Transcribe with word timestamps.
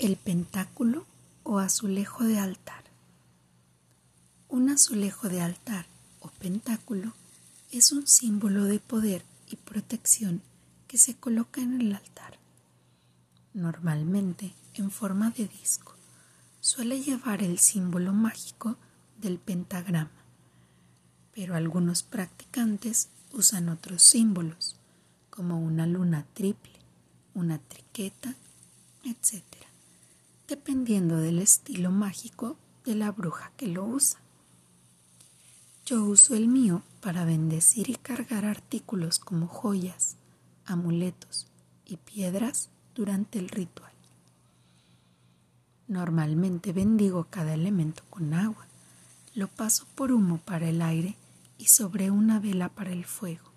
El 0.00 0.16
pentáculo 0.16 1.04
o 1.42 1.58
azulejo 1.58 2.24
de 2.24 2.38
altar. 2.38 2.84
Un 4.48 4.70
azulejo 4.70 5.28
de 5.28 5.42
altar 5.42 5.84
o 6.20 6.28
pentáculo 6.28 7.12
es 7.70 7.92
un 7.92 8.06
símbolo 8.06 8.64
de 8.64 8.78
poder 8.78 9.26
y 9.50 9.56
protección 9.56 10.40
que 10.88 10.96
se 10.96 11.16
coloca 11.16 11.60
en 11.60 11.82
el 11.82 11.94
altar. 11.94 12.38
Normalmente 13.52 14.54
en 14.72 14.90
forma 14.90 15.32
de 15.32 15.48
disco. 15.48 15.94
Suele 16.62 17.02
llevar 17.02 17.42
el 17.42 17.58
símbolo 17.58 18.14
mágico 18.14 18.76
del 19.18 19.38
pentagrama, 19.38 20.24
pero 21.34 21.56
algunos 21.56 22.02
practicantes 22.02 23.10
usan 23.34 23.68
otros 23.68 24.00
símbolos, 24.00 24.76
como 25.28 25.60
una 25.60 25.86
luna 25.86 26.24
triple, 26.32 26.78
una 27.34 27.58
triqueta, 27.58 28.34
etc 29.04 29.60
dependiendo 30.50 31.16
del 31.16 31.38
estilo 31.38 31.92
mágico 31.92 32.56
de 32.84 32.96
la 32.96 33.12
bruja 33.12 33.52
que 33.56 33.68
lo 33.68 33.84
usa. 33.84 34.18
Yo 35.86 36.02
uso 36.02 36.34
el 36.34 36.48
mío 36.48 36.82
para 37.00 37.24
bendecir 37.24 37.88
y 37.88 37.94
cargar 37.94 38.44
artículos 38.44 39.20
como 39.20 39.46
joyas, 39.46 40.16
amuletos 40.66 41.46
y 41.86 41.98
piedras 41.98 42.68
durante 42.96 43.38
el 43.38 43.48
ritual. 43.48 43.92
Normalmente 45.86 46.72
bendigo 46.72 47.28
cada 47.30 47.54
elemento 47.54 48.02
con 48.10 48.34
agua, 48.34 48.66
lo 49.34 49.46
paso 49.46 49.86
por 49.94 50.10
humo 50.10 50.38
para 50.38 50.68
el 50.68 50.82
aire 50.82 51.16
y 51.58 51.66
sobre 51.66 52.10
una 52.10 52.40
vela 52.40 52.70
para 52.70 52.90
el 52.90 53.04
fuego, 53.04 53.52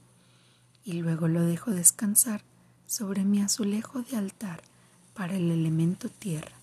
y 0.86 0.94
luego 0.94 1.28
lo 1.28 1.42
dejo 1.42 1.72
descansar 1.72 2.44
sobre 2.86 3.26
mi 3.26 3.42
azulejo 3.42 4.04
de 4.04 4.16
altar 4.16 4.62
para 5.16 5.36
el 5.36 5.50
elemento 5.50 6.10
tierra 6.10 6.63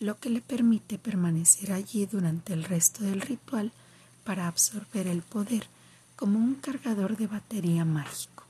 lo 0.00 0.18
que 0.18 0.30
le 0.30 0.40
permite 0.40 0.98
permanecer 0.98 1.72
allí 1.72 2.06
durante 2.06 2.54
el 2.54 2.64
resto 2.64 3.04
del 3.04 3.20
ritual 3.20 3.70
para 4.24 4.48
absorber 4.48 5.06
el 5.06 5.22
poder 5.22 5.66
como 6.16 6.38
un 6.38 6.54
cargador 6.54 7.16
de 7.16 7.26
batería 7.26 7.84
mágico. 7.84 8.44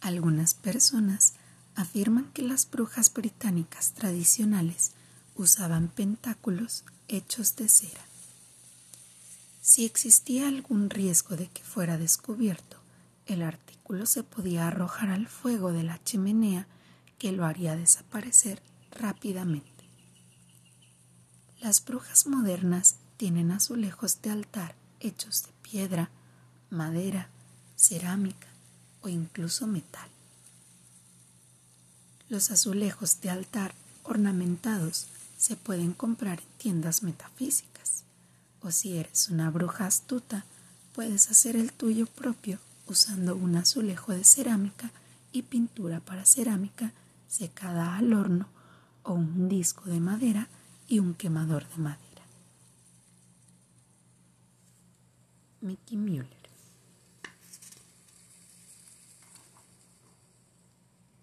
Algunas 0.00 0.54
personas 0.54 1.32
afirman 1.74 2.30
que 2.32 2.42
las 2.42 2.70
brujas 2.70 3.12
británicas 3.12 3.92
tradicionales 3.92 4.92
usaban 5.34 5.88
pentáculos 5.88 6.84
hechos 7.08 7.56
de 7.56 7.68
cera. 7.68 8.02
Si 9.62 9.84
existía 9.84 10.48
algún 10.48 10.90
riesgo 10.90 11.36
de 11.36 11.48
que 11.48 11.62
fuera 11.62 11.96
descubierto, 11.98 12.76
el 13.26 13.42
artículo 13.42 14.06
se 14.06 14.22
podía 14.22 14.66
arrojar 14.66 15.10
al 15.10 15.26
fuego 15.26 15.72
de 15.72 15.82
la 15.82 16.02
chimenea 16.04 16.66
que 17.18 17.32
lo 17.32 17.44
haría 17.44 17.76
desaparecer 17.76 18.62
rápidamente. 18.92 19.84
Las 21.60 21.84
brujas 21.84 22.26
modernas 22.26 22.96
tienen 23.16 23.50
azulejos 23.50 24.22
de 24.22 24.30
altar 24.30 24.74
hechos 25.00 25.44
de 25.44 25.52
piedra, 25.62 26.10
madera, 26.70 27.28
cerámica 27.76 28.48
o 29.02 29.08
incluso 29.08 29.66
metal. 29.66 30.08
Los 32.28 32.50
azulejos 32.50 33.20
de 33.20 33.30
altar 33.30 33.74
ornamentados 34.04 35.06
se 35.36 35.56
pueden 35.56 35.94
comprar 35.94 36.40
en 36.40 36.58
tiendas 36.58 37.02
metafísicas 37.02 38.04
o 38.60 38.70
si 38.70 38.96
eres 38.96 39.28
una 39.28 39.50
bruja 39.50 39.86
astuta 39.86 40.44
puedes 40.92 41.30
hacer 41.30 41.56
el 41.56 41.72
tuyo 41.72 42.06
propio 42.06 42.58
usando 42.86 43.36
un 43.36 43.56
azulejo 43.56 44.12
de 44.12 44.24
cerámica 44.24 44.90
y 45.32 45.42
pintura 45.42 46.00
para 46.00 46.24
cerámica 46.24 46.92
secada 47.28 47.96
al 47.96 48.12
horno 48.12 48.48
o 49.04 49.12
un 49.12 49.48
disco 49.48 49.84
de 49.84 50.00
madera 50.00 50.48
y 50.88 50.98
un 50.98 51.14
quemador 51.14 51.68
de 51.68 51.76
madera. 51.76 52.22
Mickey 55.60 55.96
Müller 55.96 56.47